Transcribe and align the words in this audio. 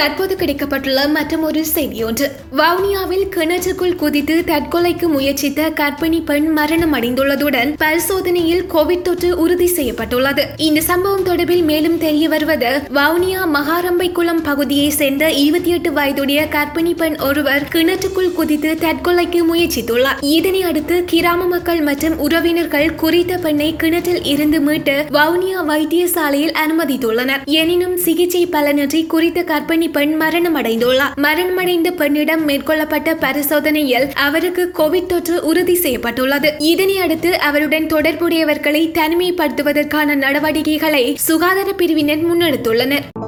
தற்போது 0.00 0.36
கிடைக்கப்பட்டுள்ள 0.36 1.10
மற்றொரு 1.10 1.64
செய்தியொன்று. 1.74 2.26
வவுனியாவில் 2.56 3.26
கிணற்றுக்குள் 3.36 3.94
குதித்து 3.94 4.44
தற்கொலைக்கு 4.46 5.06
முயற்சித்த 5.06 5.70
கர்ப்பிணி 5.70 6.24
பெண் 6.24 6.48
மரணம் 6.48 6.94
அடைந்துள்ளதுடன் 6.94 7.74
பரிசோதனையில் 7.78 8.64
கோவிட் 8.74 9.02
தொற்று 9.02 9.38
உறுதி 9.38 9.66
செய்யப்பட்டுள்ளது. 9.66 10.46
இந்த 10.56 10.80
சம்பவம் 10.80 11.26
தொடர்பில் 11.26 11.62
மேலும் 11.62 11.98
தெரிய 11.98 12.28
வருவது 12.28 12.70
வவுனியா 12.94 13.42
மகாரம்பை 13.54 14.12
குளம் 14.12 14.42
பகுதியை 14.42 14.90
சேர்ந்த 14.90 15.30
இருபத்தி 15.30 15.70
எட்டு 15.70 15.92
வயதுடைய 15.92 16.46
கர்ப்பிணி 16.50 16.96
பெண் 16.96 17.16
ஒருவர் 17.18 17.68
கிணற்றுக்குள் 17.72 18.32
குதித்து 18.32 18.76
தற்கொலைக்கு 18.80 19.42
முயற்சித்துள்ளார். 19.52 20.18
இதனை 20.20 20.62
அடுத்து 20.62 21.04
கிராம 21.04 21.44
மக்கள் 21.44 21.80
மற்றும் 21.80 22.18
உறவினர்கள் 22.18 22.94
குறித்த 22.94 23.36
பெண்ணை 23.36 23.76
கிணற்றில் 23.76 24.24
இருந்து 24.24 24.60
மீட்டு 24.60 25.04
வவுனியா 25.12 25.60
வைத்தியசாலையில் 25.68 26.56
அனுமதித்துள்ளனர். 26.64 27.44
எனினும் 27.44 27.96
சிகிச்சை 27.96 28.46
பலனின்றி 28.46 29.06
குறித்த 29.06 29.42
கர்ப்பிணி 29.42 29.88
பெண் 29.90 30.20
மரணமடைந்துள்ளார். 30.20 31.14
மரணமடைந்த 31.16 31.90
பெண்ணிடம் 31.90 32.48
மேற்கொள்ளப்பட்ட 32.48 33.14
பரிசோதனையில் 33.14 34.12
அவருக்கு 34.14 34.72
கோவிட் 34.78 35.06
தொற்று 35.06 35.44
உறுதி 35.44 35.74
செய்யப்பட்டுள்ளது. 35.74 36.54
இதனை 36.58 36.98
அடுத்து 36.98 37.38
அவருடன் 37.38 37.86
தொடர்புடையவர்களை 37.86 38.98
தனிமைப்படுத்துவதற்கான 38.98 40.14
நடவடிக்கைகளை 40.14 41.14
சுகாதார 41.16 41.72
பிரிவினர் 41.72 42.24
முன்னெடுத்துள்ளனர். 42.24 43.19